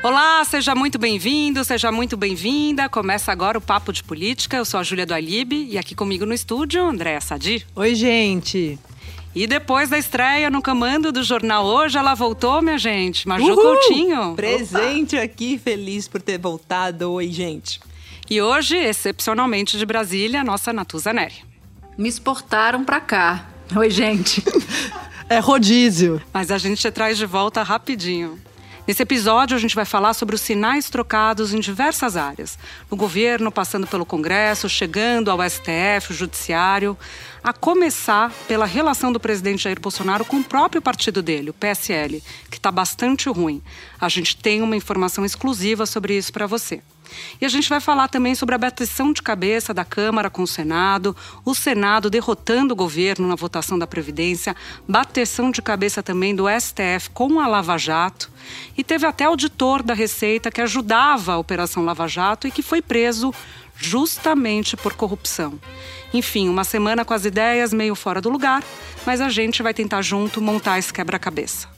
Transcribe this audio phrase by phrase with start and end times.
[0.00, 2.88] Olá, seja muito bem-vindo, seja muito bem-vinda.
[2.88, 4.56] Começa agora o Papo de Política.
[4.56, 7.66] Eu sou a Júlia do Alibe e aqui comigo no estúdio, Andréa Sadi.
[7.74, 8.78] Oi, gente.
[9.34, 13.26] E depois da estreia no comando do jornal hoje, ela voltou, minha gente.
[13.26, 13.56] Maju Uhul!
[13.56, 14.34] Coutinho.
[14.36, 17.10] Presente aqui, feliz por ter voltado.
[17.12, 17.80] Oi, gente.
[18.30, 21.44] E hoje, excepcionalmente de Brasília, a nossa Natuza Neri.
[21.96, 23.48] Me exportaram pra cá.
[23.76, 24.42] Oi, gente.
[25.30, 26.22] É rodízio.
[26.32, 28.38] Mas a gente te traz de volta rapidinho.
[28.88, 32.58] Nesse episódio, a gente vai falar sobre os sinais trocados em diversas áreas.
[32.90, 36.96] No governo, passando pelo Congresso, chegando ao STF, o Judiciário.
[37.44, 42.22] A começar pela relação do presidente Jair Bolsonaro com o próprio partido dele, o PSL,
[42.50, 43.60] que está bastante ruim.
[44.00, 46.80] A gente tem uma informação exclusiva sobre isso para você.
[47.40, 50.46] E a gente vai falar também sobre a bateção de cabeça da Câmara com o
[50.46, 54.56] Senado, o Senado derrotando o governo na votação da Previdência,
[54.86, 58.30] bateção de cabeça também do STF com a Lava Jato.
[58.76, 62.82] E teve até auditor da Receita que ajudava a Operação Lava Jato e que foi
[62.82, 63.32] preso
[63.76, 65.58] justamente por corrupção.
[66.12, 68.62] Enfim, uma semana com as ideias meio fora do lugar,
[69.06, 71.77] mas a gente vai tentar junto montar esse quebra-cabeça.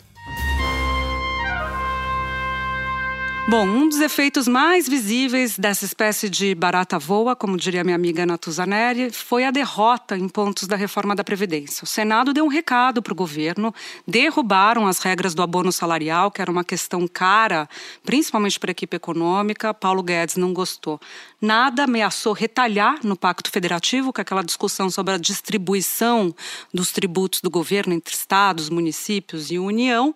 [3.50, 8.24] Bom, um dos efeitos mais visíveis dessa espécie de barata voa, como diria minha amiga
[8.24, 11.82] Natuzaneri, foi a derrota em pontos da reforma da Previdência.
[11.82, 13.74] O Senado deu um recado para o governo,
[14.06, 17.68] derrubaram as regras do abono salarial, que era uma questão cara,
[18.04, 19.74] principalmente para a equipe econômica.
[19.74, 21.00] Paulo Guedes não gostou.
[21.40, 26.32] Nada ameaçou retalhar no Pacto Federativo, com aquela discussão sobre a distribuição
[26.72, 30.14] dos tributos do governo entre estados, municípios e União.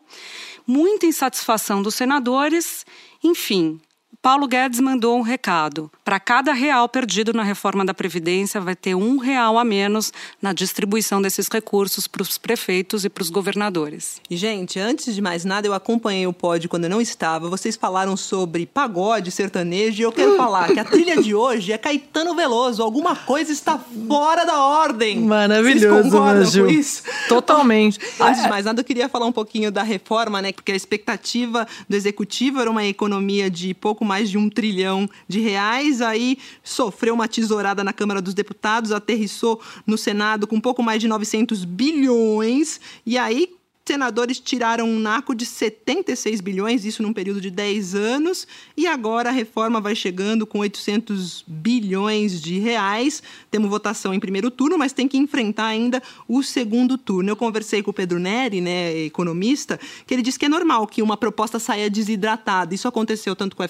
[0.64, 2.86] Muita insatisfação dos senadores.
[3.24, 3.80] Enfim,
[4.20, 5.90] Paulo Guedes mandou um recado.
[6.04, 10.52] Para cada real perdido na reforma da Previdência, vai ter um real a menos na
[10.52, 14.20] distribuição desses recursos para os prefeitos e para os governadores.
[14.28, 17.48] E, gente, antes de mais nada, eu acompanhei o pod quando eu não estava.
[17.48, 21.78] Vocês falaram sobre pagode sertanejo e eu quero falar que a trilha de hoje é
[21.78, 22.82] Caetano Veloso.
[22.82, 25.20] Alguma coisa está fora da ordem.
[25.20, 26.64] Maravilhoso, Vocês concordam Maju.
[26.64, 27.02] com isso?
[27.30, 27.98] Totalmente.
[28.20, 30.52] Antes de mais nada, eu queria falar um pouquinho da reforma, né?
[30.52, 35.40] Porque a expectativa do executivo era uma economia de pouco mais de um trilhão de
[35.40, 35.93] reais.
[36.00, 41.08] Aí sofreu uma tesourada na Câmara dos Deputados, aterrissou no Senado com pouco mais de
[41.08, 42.80] 900 bilhões.
[43.04, 43.54] E aí
[43.86, 49.28] senadores tiraram um naco de 76 bilhões, isso num período de 10 anos, e agora
[49.28, 53.22] a reforma vai chegando com 800 bilhões de reais.
[53.50, 57.28] Temos votação em primeiro turno, mas tem que enfrentar ainda o segundo turno.
[57.28, 61.02] Eu conversei com o Pedro Neri, né, economista, que ele disse que é normal que
[61.02, 62.74] uma proposta saia desidratada.
[62.74, 63.68] Isso aconteceu tanto com a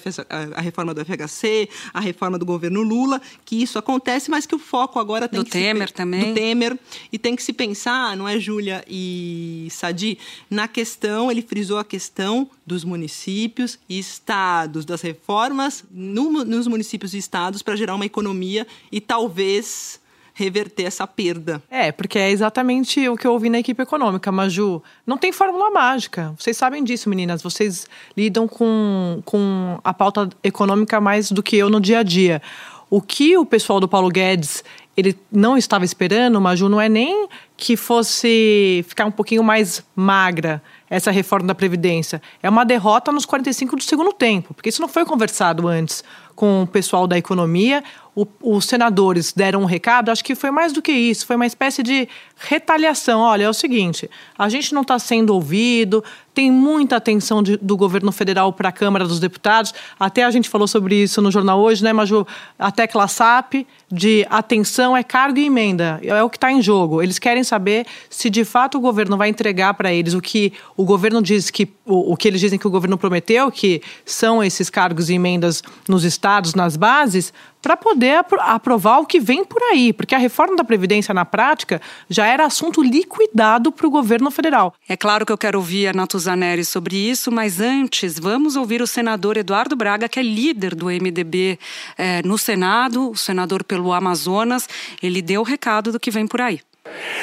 [0.55, 4.59] a reforma do FHC, a reforma do governo Lula, que isso acontece, mas que o
[4.59, 6.29] foco agora tem Do que se Temer pe- também.
[6.29, 6.77] Do Temer.
[7.11, 10.04] E tem que se pensar, não é, Júlia e Sadi,
[10.49, 17.13] na questão, ele frisou a questão dos municípios e estados, das reformas no- nos municípios
[17.13, 19.99] e estados para gerar uma economia e talvez
[20.37, 21.63] reverter essa perda.
[21.71, 24.83] É, porque é exatamente o que eu ouvi na equipe econômica, Maju.
[25.07, 26.33] Não tem fórmula mágica.
[26.37, 27.41] Vocês sabem disso, meninas.
[27.41, 32.41] Vocês lidam com, com a pauta econômica mais do que eu no dia a dia.
[32.89, 34.61] O que o pessoal do Paulo Guedes
[34.97, 37.27] ele não estava esperando, Maju, não é nem
[37.57, 42.21] que fosse ficar um pouquinho mais magra essa reforma da Previdência.
[42.43, 46.03] É uma derrota nos 45 do segundo tempo, porque isso não foi conversado antes
[46.35, 47.83] com o pessoal da economia.
[48.13, 51.45] O- os senadores deram um recado, acho que foi mais do que isso, foi uma
[51.45, 52.07] espécie de
[52.37, 53.21] retaliação.
[53.21, 57.75] Olha, é o seguinte: a gente não está sendo ouvido, tem muita atenção de- do
[57.75, 59.73] governo federal para a Câmara dos Deputados.
[59.99, 62.27] Até a gente falou sobre isso no jornal hoje, né, Maju?
[62.59, 67.01] A tecla SAP de atenção é cargo e emenda, é o que está em jogo.
[67.01, 70.83] Eles querem saber se de fato o governo vai entregar para eles o que o
[70.83, 74.69] governo diz que o, o que eles dizem que o governo prometeu, que são esses
[74.69, 77.31] cargos e emendas nos estados, nas bases,
[77.61, 81.25] para poder apro- aprovar o que vem por aí, porque a reforma da previdência na
[81.25, 84.75] prática já era assunto liquidado para o governo federal.
[84.87, 88.87] É claro que eu quero ouvir a Natuzaneri sobre isso, mas antes vamos ouvir o
[88.87, 91.57] senador Eduardo Braga, que é líder do MDB
[91.97, 94.69] eh, no Senado, o senador pelo Amazonas.
[95.01, 96.59] Ele deu o recado do que vem por aí.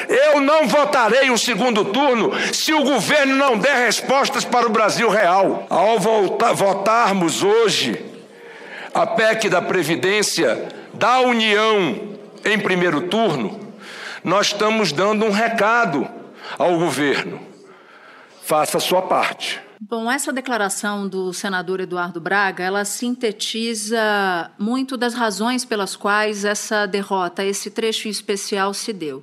[0.09, 5.09] Eu não votarei um segundo turno se o governo não der respostas para o Brasil
[5.09, 5.67] real.
[5.71, 8.05] Ao volta- votarmos hoje
[8.93, 13.61] a PEC da Previdência da União em primeiro turno,
[14.25, 16.09] Nós estamos dando um recado
[16.57, 17.41] ao governo.
[18.45, 19.61] Faça a sua parte.
[19.81, 26.87] Bom, essa declaração do senador Eduardo Braga, ela sintetiza muito das razões pelas quais essa
[26.87, 29.21] derrota, esse trecho especial se deu.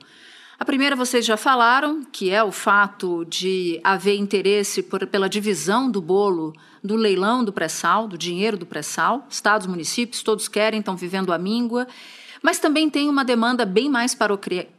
[0.60, 5.90] A primeira vocês já falaram, que é o fato de haver interesse por, pela divisão
[5.90, 6.54] do bolo
[6.84, 9.26] do leilão do pré-sal, do dinheiro do pré-sal.
[9.30, 11.88] Estados, municípios, todos querem, estão vivendo a míngua.
[12.42, 14.18] Mas também tem uma demanda bem mais,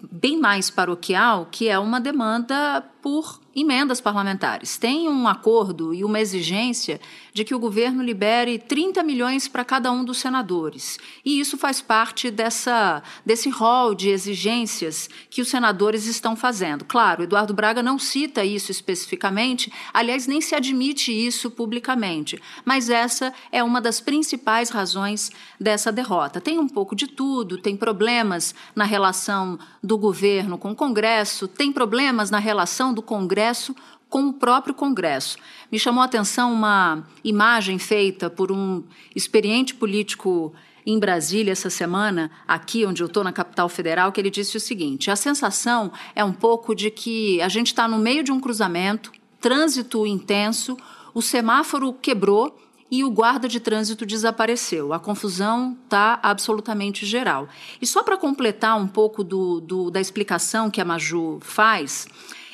[0.03, 4.79] bem mais paroquial, que é uma demanda por emendas parlamentares.
[4.79, 7.00] Tem um acordo e uma exigência
[7.32, 10.99] de que o governo libere 30 milhões para cada um dos senadores.
[11.25, 16.85] E isso faz parte dessa, desse rol de exigências que os senadores estão fazendo.
[16.85, 23.32] Claro, Eduardo Braga não cita isso especificamente, aliás, nem se admite isso publicamente, mas essa
[23.50, 26.41] é uma das principais razões dessa derrota.
[26.41, 31.73] Tem um pouco de tudo, tem problemas na relação do governo com o Congresso, tem
[31.73, 33.75] problemas na relação do Congresso
[34.08, 35.38] com o próprio Congresso.
[35.70, 38.82] Me chamou a atenção uma imagem feita por um
[39.14, 40.52] experiente político
[40.84, 44.60] em Brasília essa semana, aqui onde eu estou na capital federal, que ele disse o
[44.60, 48.40] seguinte: a sensação é um pouco de que a gente está no meio de um
[48.40, 50.76] cruzamento, trânsito intenso,
[51.14, 52.58] o semáforo quebrou
[52.90, 54.93] e o guarda de trânsito desapareceu.
[54.93, 57.48] A confusão está absolutamente geral.
[57.81, 62.08] E só para completar um pouco do, do, da explicação que a Maju faz,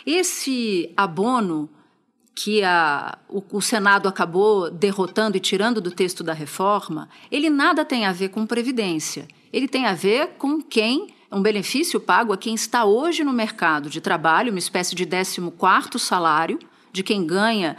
[0.07, 1.69] esse abono
[2.35, 7.85] que a, o, o, Senado acabou derrotando e tirando do texto da reforma, ele nada
[7.85, 9.27] tem a ver com previdência.
[9.53, 13.91] Ele tem a ver com quem um benefício pago a quem está hoje no mercado
[13.91, 16.59] de trabalho, uma espécie de 14 quarto salário
[16.93, 17.77] de quem ganha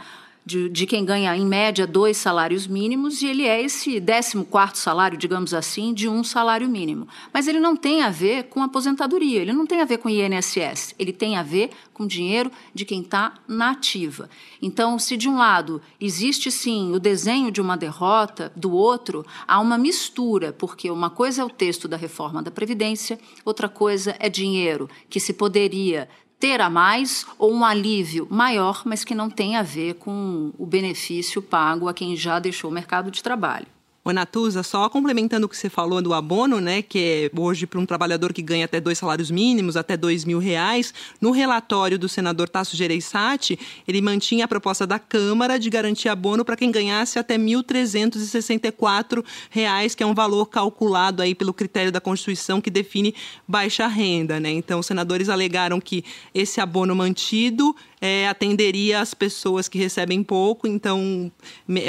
[0.48, 5.18] de, de, quem ganha, em média, dois salários mínimos, e ele é esse 14 salário,
[5.18, 7.06] digamos assim, de um salário mínimo.
[7.30, 10.94] Mas ele não tem a ver com aposentadoria, ele não tem a ver com INSS,
[10.98, 14.30] ele tem a ver com dinheiro de quem está na ativa.
[14.62, 19.60] Então, se de um lado existe sim o desenho de uma derrota, do outro há
[19.60, 24.30] uma mistura, porque uma coisa é o texto da reforma da Previdência, outra coisa é
[24.30, 29.56] dinheiro que se poderia ter a mais ou um alívio maior, mas que não tem
[29.56, 33.66] a ver com o benefício pago a quem já deixou o mercado de trabalho.
[34.08, 37.78] Ô, Natuza, só complementando o que você falou do abono, né, que é hoje para
[37.78, 42.08] um trabalhador que ganha até dois salários mínimos, até dois mil reais, no relatório do
[42.08, 47.18] senador Tasso Gereissati, ele mantinha a proposta da Câmara de garantir abono para quem ganhasse
[47.18, 53.14] até 1.364 reais, que é um valor calculado aí pelo critério da Constituição que define
[53.46, 54.48] baixa renda, né?
[54.48, 56.02] Então, os senadores alegaram que
[56.34, 61.30] esse abono mantido é, atenderia as pessoas que recebem pouco, então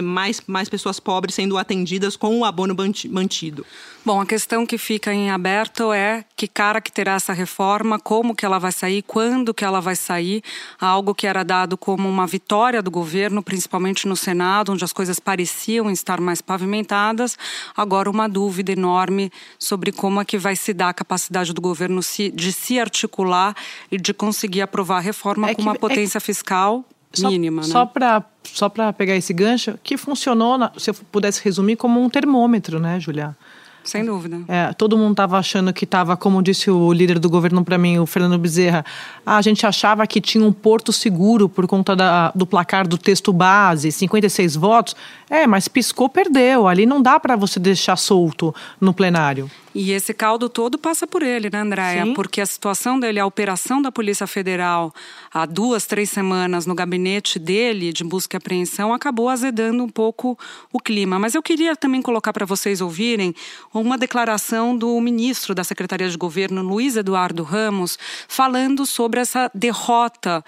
[0.03, 2.75] mais, mais pessoas pobres sendo atendidas com o abono
[3.09, 3.65] mantido.
[4.05, 8.33] Bom, a questão que fica em aberto é que cara que terá essa reforma, como
[8.33, 10.41] que ela vai sair, quando que ela vai sair,
[10.79, 15.19] algo que era dado como uma vitória do governo, principalmente no Senado, onde as coisas
[15.19, 17.37] pareciam estar mais pavimentadas,
[17.75, 22.01] agora uma dúvida enorme sobre como é que vai se dar a capacidade do governo
[22.33, 23.55] de se articular
[23.91, 26.19] e de conseguir aprovar a reforma é com uma potência que...
[26.19, 26.85] fiscal
[27.17, 27.63] mínima.
[27.63, 27.89] Só, né?
[27.93, 32.79] para só para pegar esse gancho, que funcionou, se eu pudesse resumir, como um termômetro,
[32.79, 33.35] né, Julia?
[33.83, 34.41] Sem dúvida.
[34.47, 37.97] É, todo mundo estava achando que estava, como disse o líder do governo para mim,
[37.97, 38.85] o Fernando Bezerra,
[39.25, 42.97] ah, a gente achava que tinha um porto seguro por conta da, do placar do
[42.97, 44.95] texto base, 56 votos.
[45.29, 46.67] É, mas piscou, perdeu.
[46.67, 49.49] Ali não dá para você deixar solto no plenário.
[49.73, 52.13] E esse caldo todo passa por ele, né, Andréia?
[52.15, 54.93] Porque a situação dele, a operação da Polícia Federal
[55.31, 60.37] há duas, três semanas no gabinete dele de busca e apreensão acabou azedando um pouco
[60.73, 61.19] o clima.
[61.19, 63.35] Mas eu queria também colocar para vocês ouvirem
[63.73, 67.97] uma declaração do ministro da Secretaria de Governo, Luiz Eduardo Ramos,
[68.27, 70.43] falando sobre essa derrota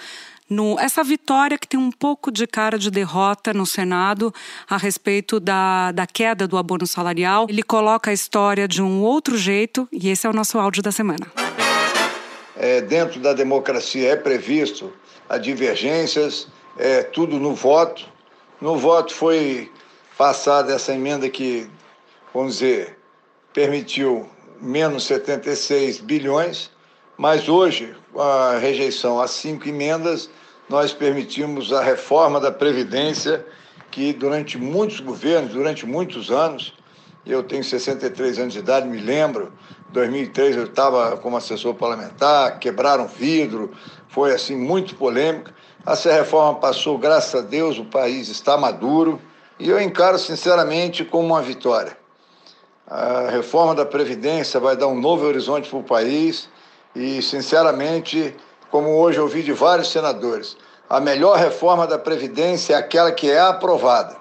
[0.51, 4.33] no, essa vitória que tem um pouco de cara de derrota no Senado
[4.69, 7.47] a respeito da, da queda do abono salarial.
[7.49, 10.91] Ele coloca a história de um outro jeito e esse é o nosso áudio da
[10.91, 11.25] semana.
[12.57, 14.91] É, dentro da democracia é previsto
[15.29, 18.05] a divergências, é, tudo no voto.
[18.59, 19.71] No voto foi
[20.17, 21.65] passada essa emenda que,
[22.33, 22.99] vamos dizer,
[23.53, 24.29] permitiu
[24.59, 26.69] menos 76 bilhões,
[27.17, 30.29] mas hoje, a rejeição às cinco emendas,
[30.71, 33.45] nós permitimos a reforma da Previdência,
[33.91, 36.73] que durante muitos governos, durante muitos anos,
[37.25, 39.51] eu tenho 63 anos de idade, me lembro,
[39.89, 43.73] 2003 eu estava como assessor parlamentar, quebraram vidro,
[44.07, 45.51] foi assim muito polêmico.
[45.85, 49.19] Essa reforma passou, graças a Deus, o país está maduro
[49.59, 51.97] e eu encaro sinceramente como uma vitória.
[52.87, 56.49] A reforma da Previdência vai dar um novo horizonte para o país
[56.95, 58.35] E, sinceramente,
[58.69, 60.57] como hoje ouvi de vários senadores,
[60.91, 64.17] a melhor reforma da Previdência é aquela que é aprovada.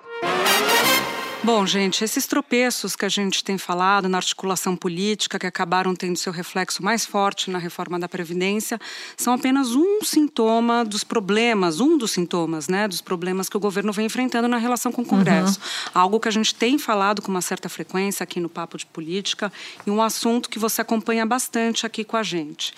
[1.43, 6.19] Bom, gente, esses tropeços que a gente tem falado na articulação política, que acabaram tendo
[6.19, 8.79] seu reflexo mais forte na reforma da Previdência,
[9.17, 13.91] são apenas um sintoma dos problemas, um dos sintomas, né, dos problemas que o governo
[13.91, 15.59] vem enfrentando na relação com o Congresso.
[15.59, 15.91] Uhum.
[15.95, 19.51] Algo que a gente tem falado com uma certa frequência aqui no Papo de Política
[19.87, 22.75] e um assunto que você acompanha bastante aqui com a gente.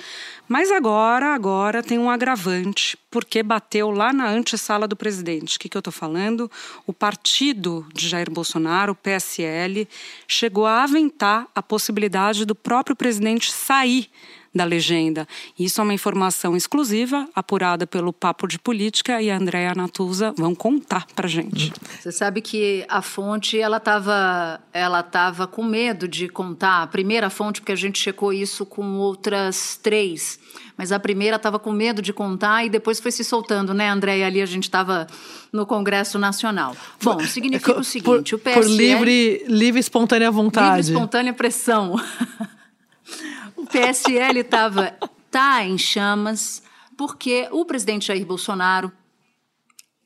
[0.49, 5.57] Mas agora, agora tem um agravante, porque bateu lá na antessala do presidente.
[5.57, 6.51] O que, que eu estou falando?
[6.87, 8.52] O partido de Jair Bolsonaro,
[8.91, 9.87] o PSL,
[10.27, 14.11] chegou a aventar a possibilidade do próprio presidente sair
[14.55, 15.27] da legenda.
[15.59, 20.55] Isso é uma informação exclusiva, apurada pelo Papo de Política e a Andréa Natuza vão
[20.55, 21.73] contar para gente.
[22.01, 27.31] Você sabe que a fonte ela estava ela tava com medo de contar a primeira
[27.31, 30.39] fonte, porque a gente checou isso com outras três.
[30.77, 34.27] Mas a primeira estava com medo de contar e depois foi se soltando, né, Andréia?
[34.27, 35.07] Ali a gente estava
[35.53, 36.77] no Congresso Nacional.
[37.03, 38.61] Bom, significa o seguinte: por, o PSL.
[38.61, 40.79] Por livre, livre espontânea vontade.
[40.79, 41.97] Livre espontânea pressão.
[43.63, 44.99] O PSL estava
[45.31, 46.65] tá em chamas
[46.97, 48.91] porque o presidente Jair Bolsonaro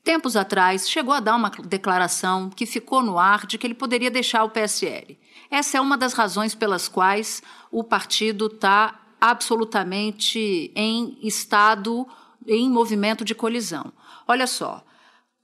[0.03, 4.11] tempos atrás chegou a dar uma declaração que ficou no ar de que ele poderia
[4.11, 5.19] deixar o PSL.
[5.49, 12.07] Essa é uma das razões pelas quais o partido está absolutamente em estado,
[12.45, 13.91] em movimento de colisão.
[14.27, 14.85] Olha só,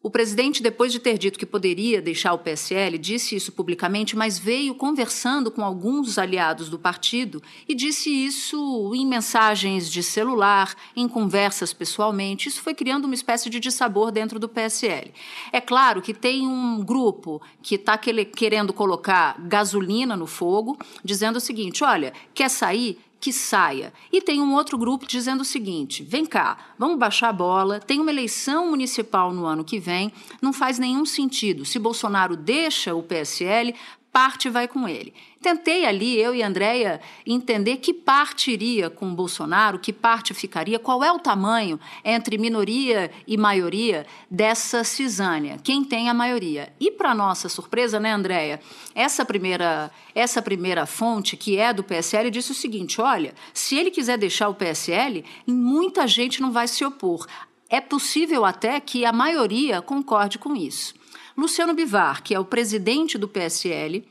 [0.04, 4.38] o presidente, depois de ter dito que poderia deixar o PSL, disse isso publicamente, mas
[4.38, 11.08] veio conversando com alguns aliados do partido e disse isso em mensagens de celular, em
[11.08, 12.50] conversas pessoalmente.
[12.50, 15.14] Isso foi criando uma espécie de dissabor dentro do PSL.
[15.54, 21.42] É claro que tem um grupo que está querendo colocar gasolina no fogo, dizendo o
[21.42, 23.00] seguinte: olha, quer sair?
[23.24, 23.94] Que saia.
[24.12, 28.02] E tem um outro grupo dizendo o seguinte: vem cá, vamos baixar a bola, tem
[28.02, 30.12] uma eleição municipal no ano que vem,
[30.42, 31.64] não faz nenhum sentido.
[31.64, 33.74] Se Bolsonaro deixa o PSL,
[34.14, 35.12] parte vai com ele.
[35.42, 41.04] Tentei ali, eu e Andréia, entender que parte iria com Bolsonaro, que parte ficaria, qual
[41.04, 46.72] é o tamanho entre minoria e maioria dessa cisânia, quem tem a maioria.
[46.80, 48.62] E, para nossa surpresa, né, Andréia,
[48.94, 53.90] essa primeira, essa primeira fonte, que é do PSL, disse o seguinte: olha, se ele
[53.90, 57.26] quiser deixar o PSL, muita gente não vai se opor.
[57.68, 60.94] É possível até que a maioria concorde com isso.
[61.36, 64.06] Luciano Bivar, que é o presidente do PSL,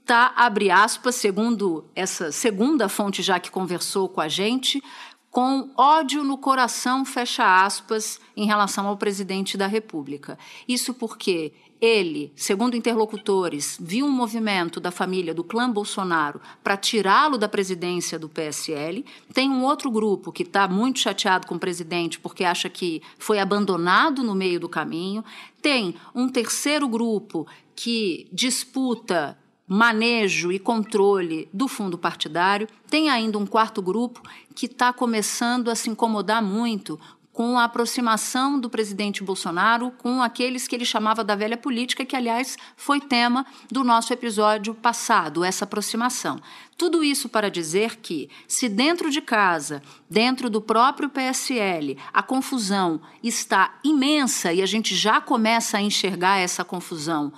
[0.00, 4.82] está, abre aspas, segundo essa segunda fonte já que conversou com a gente,
[5.30, 10.38] com ódio no coração, fecha aspas, em relação ao presidente da República.
[10.66, 17.38] Isso porque ele, segundo interlocutores, viu um movimento da família do clã Bolsonaro para tirá-lo
[17.38, 19.04] da presidência do PSL.
[19.32, 23.38] Tem um outro grupo que está muito chateado com o presidente porque acha que foi
[23.38, 25.24] abandonado no meio do caminho.
[25.62, 32.68] Tem um terceiro grupo que disputa manejo e controle do fundo partidário.
[32.90, 34.20] Tem ainda um quarto grupo
[34.54, 36.98] que está começando a se incomodar muito
[37.32, 42.16] com a aproximação do presidente Bolsonaro com aqueles que ele chamava da velha política, que,
[42.16, 46.40] aliás, foi tema do nosso episódio passado, essa aproximação.
[46.76, 53.00] Tudo isso para dizer que, se dentro de casa, dentro do próprio PSL, a confusão
[53.22, 57.32] está imensa e a gente já começa a enxergar essa confusão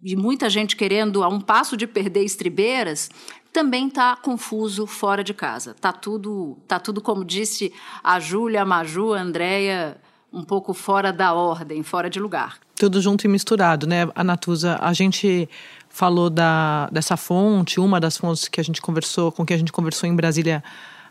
[0.00, 3.10] de muita gente querendo a um passo de perder estribeiras,
[3.56, 5.74] também está confuso fora de casa.
[5.80, 7.72] Tá tudo, tá tudo como disse
[8.04, 9.96] a Júlia, a Maju, a Andréia,
[10.30, 12.58] um pouco fora da ordem, fora de lugar.
[12.74, 14.76] Tudo junto e misturado, né, Anatuza?
[14.78, 15.48] A gente
[15.88, 19.72] falou da, dessa fonte, uma das fontes que a gente conversou, com que a gente
[19.72, 20.62] conversou em Brasília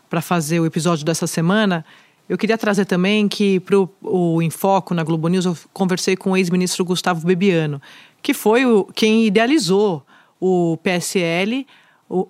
[0.08, 1.84] para fazer o episódio dessa semana.
[2.28, 6.36] Eu queria trazer também que para o Enfoco na Globo News eu conversei com o
[6.36, 7.82] ex-ministro Gustavo Bebiano,
[8.22, 10.06] que foi o, quem idealizou
[10.40, 11.66] o PSL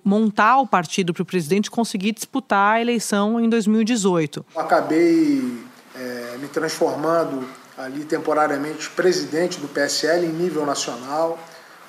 [0.03, 4.45] montar o partido para o presidente conseguir disputar a eleição em 2018.
[4.55, 5.57] Acabei
[5.95, 11.37] é, me transformando ali temporariamente presidente do PSL em nível nacional.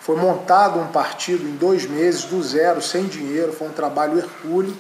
[0.00, 4.76] Foi montado um partido em dois meses, do zero, sem dinheiro, foi um trabalho hercúleo.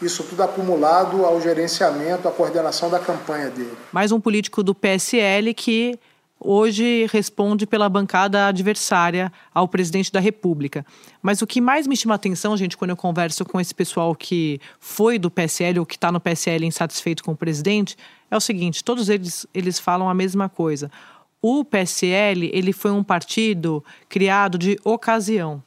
[0.00, 3.76] Isso tudo acumulado ao gerenciamento, à coordenação da campanha dele.
[3.92, 5.98] Mais um político do PSL que
[6.44, 10.84] hoje responde pela bancada adversária ao presidente da República.
[11.20, 14.60] Mas o que mais me chama atenção, gente, quando eu converso com esse pessoal que
[14.80, 17.96] foi do PSL ou que está no PSL insatisfeito com o presidente,
[18.30, 20.90] é o seguinte: todos eles, eles falam a mesma coisa.
[21.40, 25.62] O PSL ele foi um partido criado de ocasião.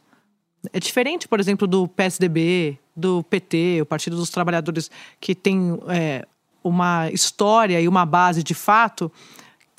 [0.71, 4.89] É diferente, por exemplo, do PSDB, do PT, o Partido dos Trabalhadores,
[5.19, 6.25] que tem é,
[6.63, 9.11] uma história e uma base de fato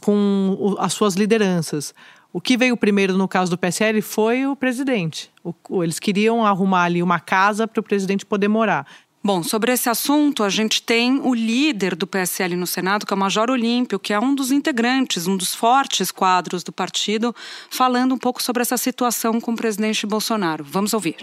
[0.03, 1.95] com o, as suas lideranças.
[2.33, 5.31] O que veio primeiro no caso do PSL foi o presidente.
[5.43, 8.87] O, eles queriam arrumar ali uma casa para o presidente poder morar.
[9.27, 13.17] Bom, sobre esse assunto, a gente tem o líder do PSL no Senado, que é
[13.17, 17.35] o Major Olímpio, que é um dos integrantes, um dos fortes quadros do partido,
[17.69, 20.63] falando um pouco sobre essa situação com o presidente Bolsonaro.
[20.63, 21.17] Vamos ouvir.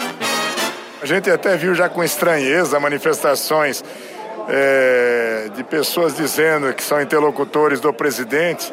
[1.01, 3.83] A gente até viu já com estranheza manifestações
[4.47, 8.71] é, de pessoas dizendo que são interlocutores do presidente,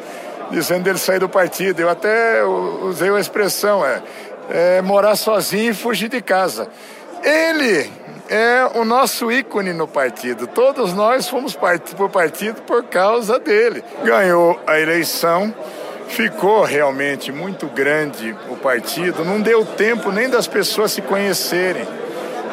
[0.49, 1.79] dizendo dele sair do partido.
[1.79, 4.01] Eu até usei a expressão, é,
[4.49, 6.67] é morar sozinho e fugir de casa.
[7.23, 7.89] Ele
[8.29, 10.47] é o nosso ícone no partido.
[10.47, 13.83] Todos nós fomos part por partido por causa dele.
[14.03, 15.53] Ganhou a eleição,
[16.07, 21.85] ficou realmente muito grande o partido, não deu tempo nem das pessoas se conhecerem.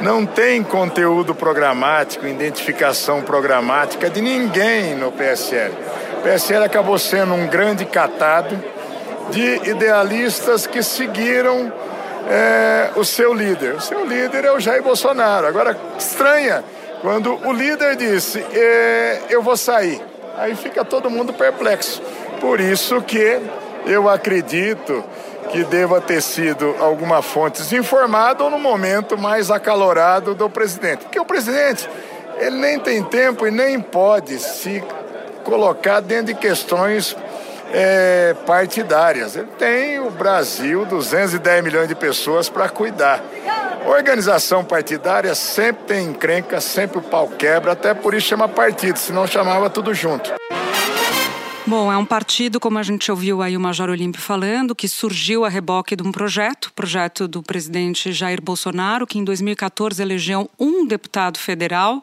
[0.00, 5.75] Não tem conteúdo programático, identificação programática de ninguém no PSL.
[6.19, 8.57] O PSL acabou sendo um grande catado
[9.31, 11.73] de idealistas que seguiram
[12.28, 13.75] é, o seu líder.
[13.75, 15.47] O seu líder é o Jair Bolsonaro.
[15.47, 16.62] Agora, estranha
[17.02, 20.00] quando o líder disse: é, Eu vou sair.
[20.37, 22.00] Aí fica todo mundo perplexo.
[22.40, 23.40] Por isso que
[23.88, 25.02] eu acredito
[25.50, 31.04] que deva ter sido alguma fonte desinformada ou no momento mais acalorado do presidente.
[31.04, 31.88] Porque o presidente,
[32.38, 34.85] ele nem tem tempo e nem pode se
[35.45, 37.16] colocar dentro de questões
[37.73, 39.37] é, partidárias.
[39.37, 43.23] Ele tem o Brasil, 210 milhões de pessoas para cuidar.
[43.87, 49.26] Organização partidária sempre tem encrenca, sempre o pau quebra, até por isso chama partido, senão
[49.26, 50.35] chamava tudo junto.
[51.68, 55.44] Bom, é um partido, como a gente ouviu aí o Major Olímpio falando, que surgiu
[55.44, 60.87] a reboque de um projeto, projeto do presidente Jair Bolsonaro, que em 2014 elegeu um
[60.87, 62.02] deputado federal,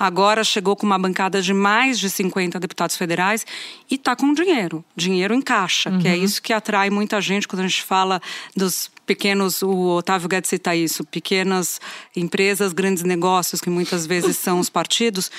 [0.00, 3.44] agora chegou com uma bancada de mais de 50 deputados federais
[3.90, 5.98] e está com dinheiro, dinheiro em caixa, uhum.
[5.98, 6.24] que é uhum.
[6.24, 8.18] isso que atrai muita gente quando a gente fala
[8.56, 11.80] dos pequenos, o Otávio Guedes cita isso, pequenas
[12.16, 15.30] empresas, grandes negócios, que muitas vezes são os partidos.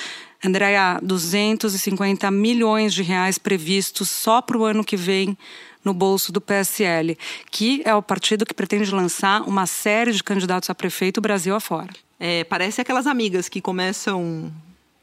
[0.44, 5.38] Andréa, 250 milhões de reais previstos só para o ano que vem
[5.84, 7.18] no bolso do PSL,
[7.52, 11.92] que é o partido que pretende lançar uma série de candidatos a prefeito Brasil afora.
[12.20, 14.52] É, parece aquelas amigas que começam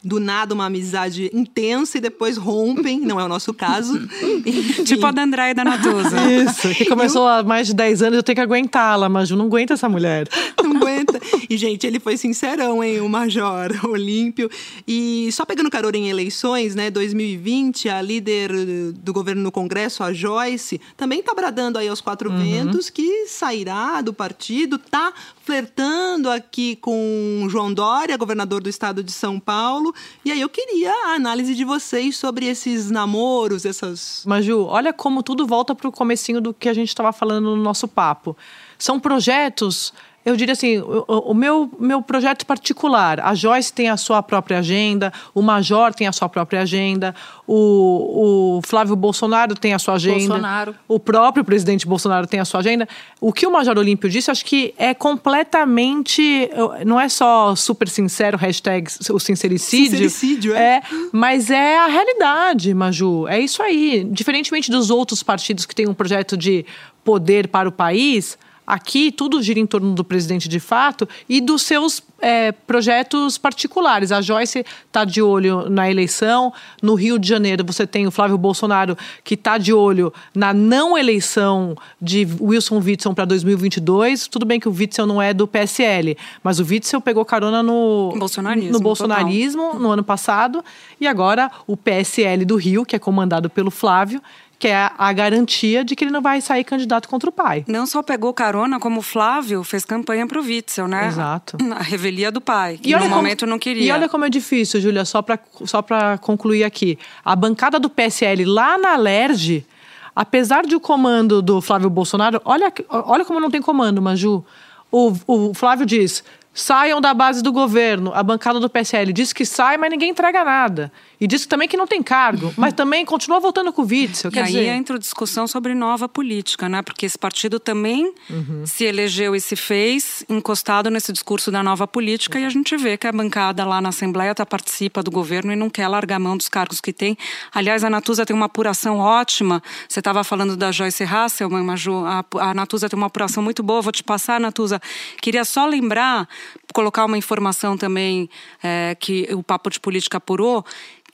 [0.02, 4.00] do nada uma amizade intensa e depois rompem, não é o nosso caso.
[4.84, 6.16] tipo a da André e da Natuza.
[6.30, 9.44] Isso, que começou há mais de 10 anos, eu tenho que aguentá-la, mas eu não
[9.46, 10.28] aguento essa mulher.
[10.62, 11.20] Não aguenta.
[11.48, 14.48] E, gente, ele foi sincerão, hein, o Major Olímpio.
[14.86, 18.52] E só pegando carona em eleições, né, 2020, a líder
[18.92, 22.38] do governo no Congresso, a Joyce, também tá bradando aí aos quatro uhum.
[22.38, 29.10] ventos que sairá do partido, tá flertando aqui com João Dória, governador do estado de
[29.10, 29.89] São Paulo.
[30.24, 34.24] E aí eu queria a análise de vocês sobre esses namoros, essas.
[34.26, 37.62] Maju, olha como tudo volta para o comecinho do que a gente estava falando no
[37.62, 38.37] nosso papo.
[38.79, 39.92] São projetos
[40.24, 44.59] eu diria assim, o, o, meu, meu projeto particular, a Joyce tem a sua própria
[44.59, 47.14] agenda, o Major tem a sua própria agenda,
[47.46, 50.74] o, o Flávio Bolsonaro tem a sua agenda, Bolsonaro.
[50.87, 52.87] o próprio presidente Bolsonaro tem a sua agenda.
[53.18, 56.50] O que o Major Olímpio disse, acho que é completamente,
[56.87, 59.90] não é só super sincero, hashtag o sincericídio.
[59.90, 60.76] Sincericídio, é.
[60.76, 60.83] é.
[61.12, 64.06] Mas é a realidade, Maju, é isso aí.
[64.11, 66.66] Diferentemente dos outros partidos que têm um projeto de
[67.02, 71.62] poder para o país Aqui tudo gira em torno do presidente de fato e dos
[71.62, 74.12] seus é, projetos particulares.
[74.12, 76.53] A Joyce está de olho na eleição.
[76.81, 80.96] No Rio de Janeiro, você tem o Flávio Bolsonaro, que está de olho na não
[80.96, 84.29] eleição de Wilson Witzel para 2022.
[84.29, 88.14] Tudo bem que o Witzel não é do PSL, mas o Witzel pegou carona no
[88.16, 90.64] bolsonarismo, no, bolsonarismo no ano passado.
[91.01, 94.23] E agora o PSL do Rio, que é comandado pelo Flávio,
[94.61, 97.64] que é a garantia de que ele não vai sair candidato contra o pai.
[97.66, 101.09] Não só pegou carona, como o Flávio fez campanha pro Witzel, né?
[101.09, 101.57] Exato.
[101.75, 103.85] A revelia do pai, que e no como, momento não queria.
[103.85, 105.83] E olha como é difícil, Júlia, só para só
[106.20, 106.99] concluir aqui.
[107.25, 109.66] A bancada do PSL lá na Alerj,
[110.14, 114.44] apesar de o comando do Flávio Bolsonaro, olha, olha como não tem comando, Maju.
[114.92, 116.23] O, o Flávio diz:
[116.61, 118.12] saiam da base do governo.
[118.14, 120.92] A bancada do PSL diz que sai, mas ninguém entrega nada.
[121.20, 124.31] E disse também que não tem cargo, mas também continua votando com o Witzel.
[124.35, 124.66] E aí dizer...
[124.66, 126.83] entra a discussão sobre nova política, né?
[126.83, 128.64] Porque esse partido também Uhum.
[128.66, 132.96] se elegeu e se fez encostado nesse discurso da nova política e a gente vê
[132.96, 136.37] que a bancada lá na Assembleia tá, participa do governo e não quer largar mão
[136.37, 137.16] dos cargos que tem.
[137.53, 139.62] Aliás, a Natuza tem uma apuração ótima.
[139.88, 142.05] Você estava falando da Joyce Hasselman, Maju.
[142.05, 143.83] A, a Natuza tem uma apuração muito boa.
[143.83, 144.81] Vou te passar, Natuza.
[145.20, 146.29] Queria só lembrar,
[146.72, 148.28] colocar uma informação também
[148.62, 150.64] é, que o Papo de Política apurou,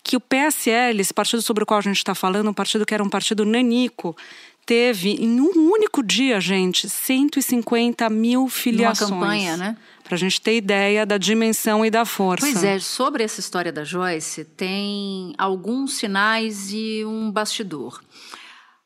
[0.02, 2.94] que o PSL, esse partido sobre o qual a gente está falando, um partido que
[2.94, 4.16] era um partido nanico,
[4.64, 9.10] teve em um único dia, gente, 150 mil filiações.
[9.10, 9.76] campanha, né?
[10.04, 12.46] Para a gente ter ideia da dimensão e da força.
[12.46, 18.00] Pois é, sobre essa história da Joyce, tem alguns sinais e um bastidor.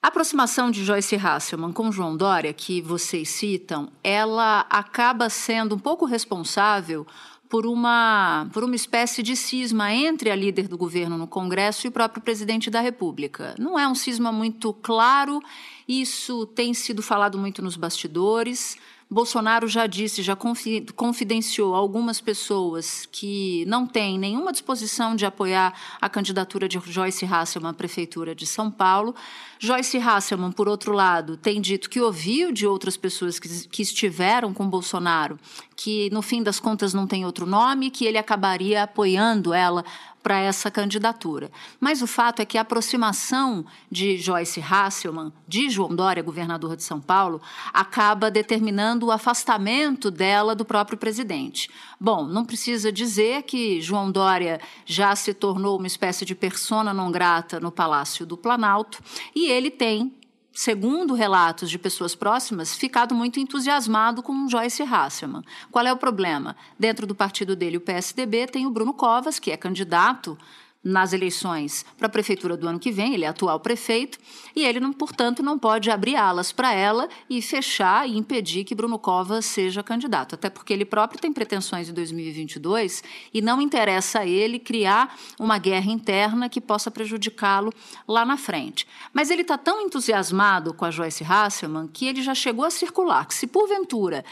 [0.02, 5.78] A aproximação de Joyce Hasselman com João Dória, que vocês citam, ela acaba sendo um
[5.78, 7.06] pouco responsável
[7.50, 11.88] por uma, por uma espécie de cisma entre a líder do governo no Congresso e
[11.88, 13.54] o próprio presidente da República.
[13.58, 15.38] Não é um cisma muito claro,
[15.86, 18.78] isso tem sido falado muito nos bastidores.
[19.12, 25.74] Bolsonaro já disse, já confi confidenciou algumas pessoas que não têm nenhuma disposição de apoiar
[26.00, 29.12] a candidatura de Joyce Hasselman à Prefeitura de São Paulo.
[29.58, 34.54] Joyce Hasselman, por outro lado, tem dito que ouviu de outras pessoas que, que estiveram
[34.54, 35.36] com Bolsonaro
[35.82, 39.82] que, no fim das contas, não tem outro nome, que ele acabaria apoiando ela
[40.22, 41.50] para essa candidatura.
[41.80, 46.82] Mas o fato é que a aproximação de Joyce Hasselman, de João Dória, governador de
[46.82, 47.40] São Paulo,
[47.72, 51.70] acaba determinando o afastamento dela do próprio presidente.
[51.98, 57.10] Bom, não precisa dizer que João Dória já se tornou uma espécie de persona não
[57.10, 59.02] grata no Palácio do Planalto
[59.34, 60.19] e ele tem
[60.52, 65.44] segundo relatos de pessoas próximas, ficado muito entusiasmado com Joyce Hasselman.
[65.70, 66.56] Qual é o problema?
[66.78, 70.36] Dentro do partido dele, o PSDB, tem o Bruno Covas, que é candidato
[70.82, 74.18] nas eleições para a prefeitura do ano que vem, ele é atual prefeito,
[74.56, 78.74] e ele, não, portanto, não pode abrir alas para ela e fechar e impedir que
[78.74, 84.20] Bruno Covas seja candidato, até porque ele próprio tem pretensões em 2022 e não interessa
[84.20, 87.72] a ele criar uma guerra interna que possa prejudicá-lo
[88.08, 88.86] lá na frente.
[89.12, 93.26] Mas ele está tão entusiasmado com a Joyce Hasselman que ele já chegou a circular
[93.26, 94.24] que se porventura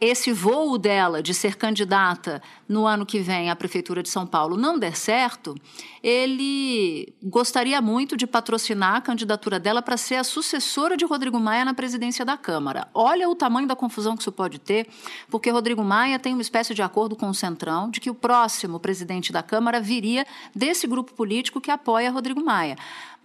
[0.00, 4.56] esse voo dela de ser candidata no ano que vem à Prefeitura de São Paulo
[4.56, 5.54] não der certo,
[6.04, 11.64] ele gostaria muito de patrocinar a candidatura dela para ser a sucessora de Rodrigo Maia
[11.64, 12.86] na presidência da Câmara.
[12.92, 14.86] Olha o tamanho da confusão que isso pode ter,
[15.30, 18.78] porque Rodrigo Maia tem uma espécie de acordo com o Centrão de que o próximo
[18.78, 22.76] presidente da Câmara viria desse grupo político que apoia Rodrigo Maia.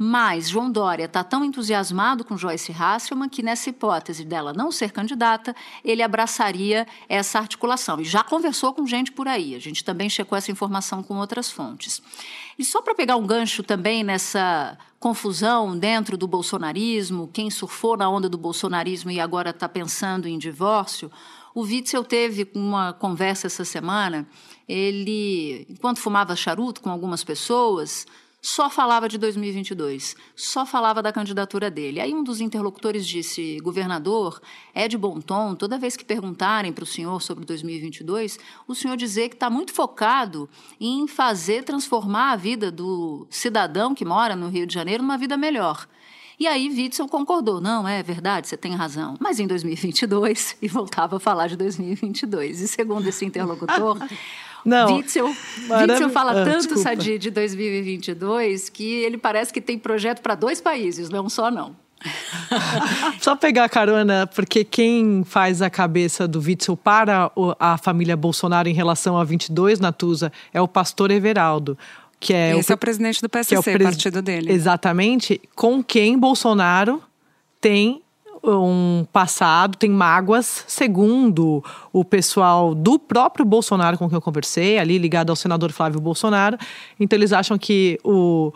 [0.02, 4.94] Mas João Dória está tão entusiasmado com Joyce Hasselman que, nessa hipótese dela não ser
[4.94, 8.00] candidata, ele abraçaria essa articulação.
[8.00, 9.54] E já conversou com gente por aí.
[9.54, 12.02] A gente também checou essa informação com outras fontes.
[12.58, 18.08] E só para pegar um gancho também nessa confusão dentro do bolsonarismo, quem surfou na
[18.08, 21.12] onda do bolsonarismo e agora está pensando em divórcio,
[21.56, 24.28] o Witzel teve uma conversa essa semana.
[24.68, 28.06] Ele, enquanto fumava charuto com algumas pessoas,
[28.42, 32.00] só falava de 2022, só falava da candidatura dele.
[32.00, 34.42] Aí um dos interlocutores disse: governador,
[34.74, 38.96] é de bom tom, toda vez que perguntarem para o senhor sobre 2022, o senhor
[38.96, 40.50] dizer que está muito focado
[40.80, 45.36] em fazer transformar a vida do cidadão que mora no Rio de Janeiro numa vida
[45.36, 45.88] melhor.
[46.40, 49.18] E aí Witzel concordou, não, é verdade, você tem razão.
[49.20, 52.62] Mas em 2022, e voltava a falar de 2022.
[52.62, 53.98] E segundo esse interlocutor,
[54.66, 56.82] Não, Witzel, Witzel fala Ah, tanto desculpa.
[56.84, 61.76] Sadi, de 2022 que ele parece que tem projeto para dois países, não só não.
[63.20, 68.70] Só pegar carona, porque quem faz a cabeça do Witzel para o- a família Bolsonaro
[68.70, 71.78] em relação a 22, Natuza, é o pastor Everaldo.
[72.18, 74.52] Que é Esse o, é o presidente do que é PSC, pres- partido dele.
[74.52, 77.02] Exatamente, com quem Bolsonaro
[77.62, 78.02] tem
[78.44, 84.98] um passado, tem mágoas, segundo o pessoal do próprio Bolsonaro com quem eu conversei, ali
[84.98, 86.58] ligado ao senador Flávio Bolsonaro.
[87.00, 88.54] Então eles acham que o,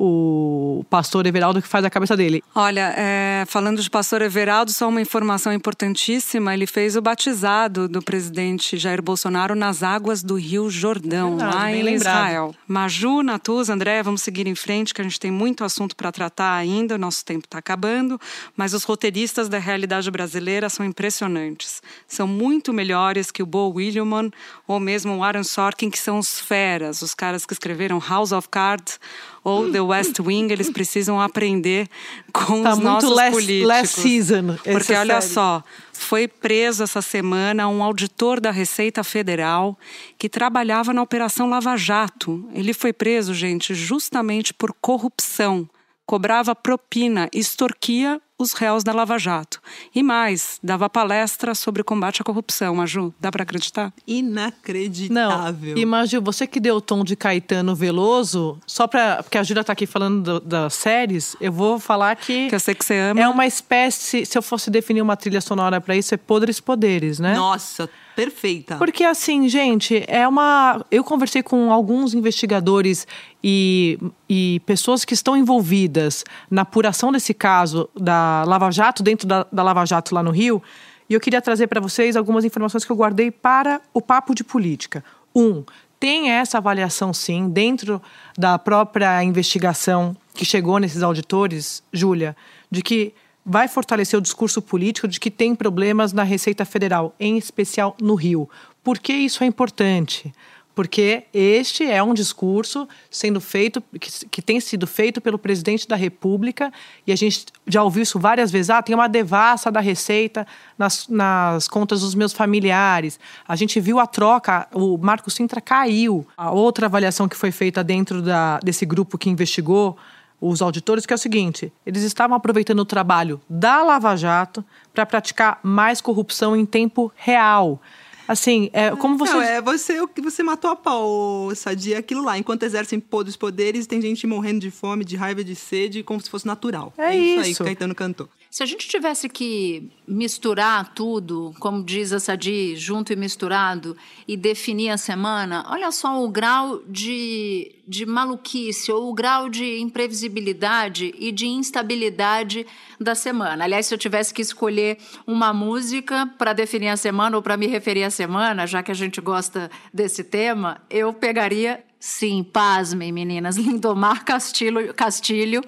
[0.00, 2.40] o pastor Everaldo que faz a cabeça dele.
[2.54, 8.00] Olha, é, falando de pastor Everaldo, só uma informação importantíssima: ele fez o batizado do
[8.00, 12.26] presidente Jair Bolsonaro nas águas do Rio Jordão, Verdade, lá em lembrado.
[12.26, 12.54] Israel.
[12.68, 16.54] Maju, Natuz, André, vamos seguir em frente, que a gente tem muito assunto para tratar
[16.54, 18.20] ainda, o nosso tempo está acabando,
[18.56, 21.82] mas os roteiristas da realidade brasileira são impressionantes.
[22.06, 24.30] São muito melhores que o Bo Williamson
[24.66, 28.48] ou mesmo o Aaron Sorkin, que são os feras, os caras que escreveram House of
[28.48, 29.00] Cards
[29.48, 31.88] ou The West Wing, eles precisam aprender
[32.32, 33.68] com tá os nossos last, políticos.
[33.68, 34.56] Last season.
[34.62, 35.34] Porque olha série.
[35.34, 39.78] só, foi preso essa semana um auditor da Receita Federal
[40.18, 42.48] que trabalhava na Operação Lava Jato.
[42.52, 45.68] Ele foi preso, gente, justamente por corrupção.
[46.06, 49.60] Cobrava propina, extorquia os réus da Lava Jato.
[49.94, 53.12] E mais, dava palestra sobre combate à corrupção, Maju.
[53.20, 53.92] Dá para acreditar?
[54.06, 55.74] Inacreditável.
[55.74, 59.42] Não, e Maju, você que deu o tom de Caetano Veloso, só para porque a
[59.42, 62.84] Júlia tá aqui falando do, das séries, eu vou falar que que eu sei que
[62.84, 63.20] você ama.
[63.20, 67.18] É uma espécie, se eu fosse definir uma trilha sonora para isso, é Podres Poderes,
[67.18, 67.34] né?
[67.34, 68.76] Nossa, perfeita.
[68.78, 70.84] Porque assim, gente, é uma.
[70.90, 73.06] Eu conversei com alguns investigadores
[73.44, 73.96] e,
[74.28, 79.62] e pessoas que estão envolvidas na apuração desse caso da Lava Jato, dentro da, da
[79.62, 80.60] Lava Jato lá no Rio,
[81.08, 84.42] e eu queria trazer para vocês algumas informações que eu guardei para o papo de
[84.42, 85.04] política.
[85.32, 85.62] Um,
[86.00, 88.02] tem essa avaliação, sim, dentro
[88.36, 92.36] da própria investigação que chegou nesses auditores, Júlia,
[92.68, 93.14] de que
[93.48, 98.14] vai fortalecer o discurso político de que tem problemas na Receita Federal, em especial no
[98.14, 98.48] Rio.
[98.84, 100.32] Por que isso é importante?
[100.74, 105.96] Porque este é um discurso sendo feito, que, que, tem sido feito pelo presidente da
[105.96, 106.72] República,
[107.04, 108.70] e a gente já ouviu isso várias vezes.
[108.70, 113.18] Ah, tem uma devassa da Receita nas, nas contas dos meus familiares.
[113.48, 116.24] A gente viu a troca, o Marco Sintra caiu.
[116.36, 119.96] A outra avaliação que foi feita dentro da, desse grupo que investigou
[120.40, 125.06] os auditores, que é o seguinte: eles estavam aproveitando o trabalho da Lava Jato para
[125.06, 127.80] praticar mais corrupção em tempo real.
[128.28, 129.32] Assim, é como você.
[129.32, 132.36] Não, é você o que você matou a pau, Sadia, é aquilo lá.
[132.36, 136.28] Enquanto exercem os poderes, tem gente morrendo de fome, de raiva, de sede, como se
[136.28, 136.92] fosse natural.
[136.98, 137.48] É, isso.
[137.48, 138.28] isso aí, Caetano cantou.
[138.50, 143.94] Se a gente tivesse que misturar tudo, como diz a Sadi, junto e misturado,
[144.26, 149.78] e definir a semana, olha só o grau de, de maluquice, ou o grau de
[149.80, 152.66] imprevisibilidade e de instabilidade
[152.98, 153.64] da semana.
[153.64, 157.66] Aliás, se eu tivesse que escolher uma música para definir a semana ou para me
[157.66, 163.58] referir à semana, já que a gente gosta desse tema, eu pegaria, sim, pasmem, meninas,
[163.58, 165.62] Lindomar Castilho, Castilho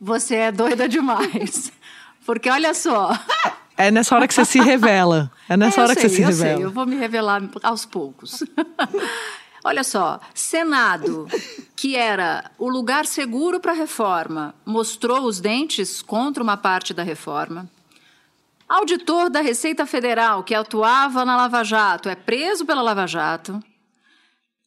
[0.00, 1.72] você é doida demais.
[2.28, 3.18] Porque olha só.
[3.74, 5.32] É nessa hora que você se revela.
[5.48, 6.56] É nessa é, hora sei, que você se eu revela.
[6.56, 8.44] Sei, eu vou me revelar aos poucos.
[9.64, 11.26] olha só, Senado,
[11.74, 17.02] que era o lugar seguro para a reforma, mostrou os dentes contra uma parte da
[17.02, 17.66] reforma.
[18.68, 23.58] Auditor da Receita Federal, que atuava na Lava Jato, é preso pela Lava Jato.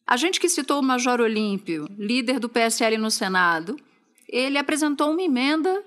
[0.04, 3.76] A gente que citou o Major Olímpio, líder do PSL no Senado,
[4.28, 5.80] ele apresentou uma emenda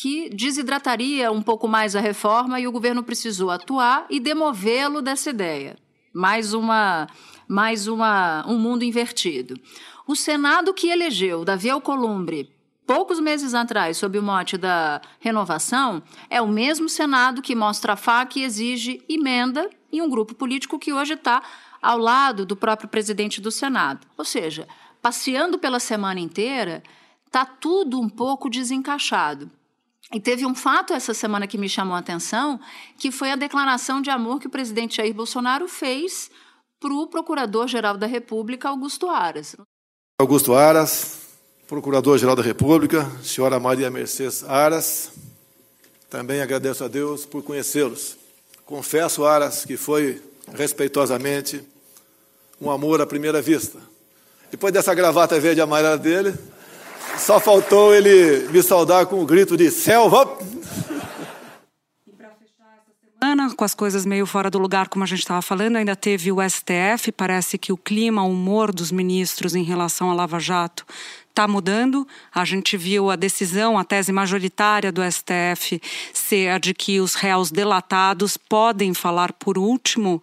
[0.00, 5.28] que desidrataria um pouco mais a reforma e o governo precisou atuar e demovê-lo dessa
[5.28, 5.76] ideia.
[6.10, 7.06] Mais uma,
[7.46, 9.60] mais uma, um mundo invertido.
[10.06, 12.50] O Senado que elegeu Davi Alcolumbre
[12.86, 17.96] poucos meses atrás, sob o mote da renovação, é o mesmo Senado que mostra a
[17.96, 21.42] faca e exige emenda em um grupo político que hoje está
[21.82, 24.06] ao lado do próprio presidente do Senado.
[24.16, 24.66] Ou seja,
[25.02, 26.82] passeando pela semana inteira,
[27.26, 29.59] está tudo um pouco desencaixado.
[30.12, 32.58] E teve um fato essa semana que me chamou a atenção,
[32.98, 36.30] que foi a declaração de amor que o presidente Jair Bolsonaro fez
[36.80, 39.54] para o Procurador-Geral da República, Augusto Aras.
[40.20, 41.20] Augusto Aras,
[41.68, 45.12] Procurador-Geral da República, senhora Maria Mercedes Aras,
[46.08, 48.16] também agradeço a Deus por conhecê-los.
[48.66, 50.20] Confesso, Aras, que foi
[50.52, 51.62] respeitosamente
[52.60, 53.78] um amor à primeira vista.
[54.50, 56.36] Depois dessa gravata verde amarela dele,
[57.18, 60.38] só faltou ele me saudar com um grito de selva.
[63.22, 66.32] Ana, com as coisas meio fora do lugar, como a gente estava falando, ainda teve
[66.32, 67.12] o STF.
[67.12, 70.86] Parece que o clima, o humor dos ministros em relação à Lava Jato
[71.30, 72.06] está mudando.
[72.34, 75.80] A gente viu a decisão, a tese majoritária do STF
[76.12, 80.22] ser a de que os réus delatados podem falar por último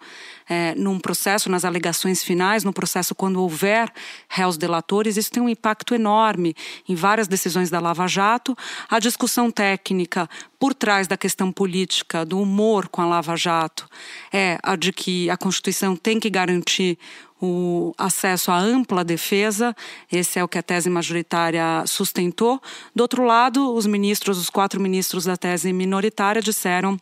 [0.50, 3.91] é, num processo, nas alegações finais, no processo quando houver
[4.30, 5.17] réus delatores.
[5.17, 6.56] Isso tem um impacto enorme
[6.88, 8.56] em várias decisões da Lava Jato.
[8.89, 13.88] A discussão técnica por trás da questão política, do humor com a Lava Jato,
[14.32, 16.98] é a de que a Constituição tem que garantir
[17.41, 19.76] o acesso à ampla defesa,
[20.12, 22.62] esse é o que a tese majoritária sustentou.
[22.95, 27.00] Do outro lado, os ministros, os quatro ministros da tese minoritária, disseram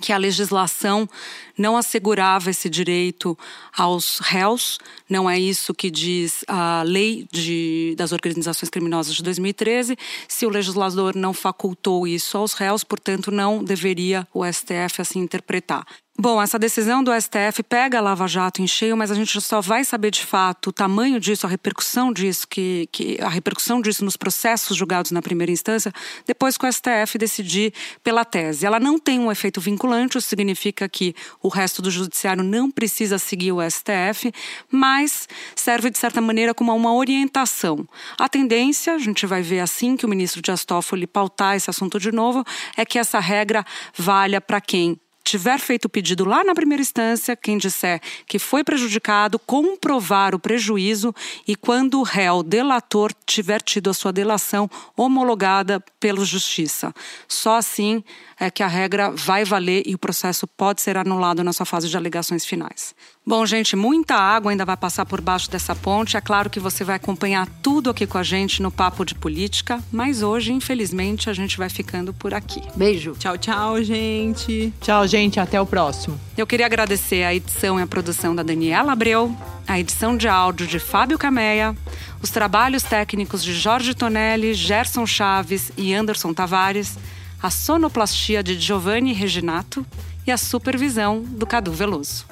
[0.00, 1.08] que a legislação
[1.56, 3.38] não assegurava esse direito
[3.76, 9.96] aos réus, não é isso que diz a lei de, das organizações criminosas de 2013.
[10.28, 15.86] Se o legislador não facultou isso aos réus, portanto, não deveria o STF assim interpretar.
[16.16, 19.60] Bom, essa decisão do STF pega a Lava Jato em cheio, mas a gente só
[19.60, 24.04] vai saber de fato o tamanho disso, a repercussão disso, que, que a repercussão disso
[24.04, 25.92] nos processos julgados na primeira instância,
[26.24, 27.74] depois que o STF decidir
[28.04, 28.64] pela tese.
[28.64, 33.18] Ela não tem um efeito vinculante, isso significa que o resto do judiciário não precisa
[33.18, 34.32] seguir o STF,
[34.70, 37.88] mas serve de certa maneira como uma orientação.
[38.16, 40.64] A tendência, a gente vai ver assim que o ministro Dias
[41.12, 42.44] pautar esse assunto de novo,
[42.76, 47.34] é que essa regra valha para quem tiver feito o pedido lá na primeira instância,
[47.34, 51.14] quem disser que foi prejudicado, comprovar o prejuízo
[51.48, 56.94] e quando o réu delator tiver tido a sua delação homologada pela justiça.
[57.26, 58.04] Só assim
[58.38, 61.88] é que a regra vai valer e o processo pode ser anulado na sua fase
[61.88, 62.94] de alegações finais.
[63.26, 66.16] Bom, gente, muita água ainda vai passar por baixo dessa ponte.
[66.16, 69.82] É claro que você vai acompanhar tudo aqui com a gente no Papo de Política,
[69.90, 72.60] mas hoje, infelizmente, a gente vai ficando por aqui.
[72.76, 73.14] Beijo.
[73.18, 74.70] Tchau, tchau, gente.
[74.80, 75.13] Tchau, gente.
[75.40, 76.18] Até o próximo.
[76.36, 79.32] Eu queria agradecer a edição e a produção da Daniela Abreu,
[79.64, 81.72] a edição de áudio de Fábio Cameia,
[82.20, 86.98] os trabalhos técnicos de Jorge Tonelli, Gerson Chaves e Anderson Tavares,
[87.40, 89.86] a sonoplastia de Giovanni Reginato
[90.26, 92.26] e a supervisão do Cadu Veloso.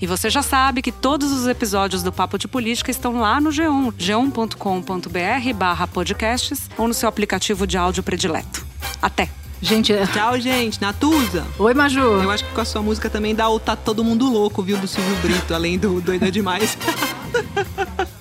[0.00, 3.50] E você já sabe que todos os episódios do Papo de Política estão lá no
[3.50, 8.66] G1, g1.com.br barra podcasts ou no seu aplicativo de áudio predileto.
[9.02, 9.43] Até!
[9.64, 9.94] Gente.
[9.94, 10.06] É.
[10.06, 10.78] Tchau, gente.
[10.78, 11.46] Natuza.
[11.58, 12.22] Oi, Maju.
[12.22, 14.76] Eu acho que com a sua música também dá o Tá Todo Mundo Louco, viu,
[14.76, 16.76] do Silvio Brito, além do Doida Demais.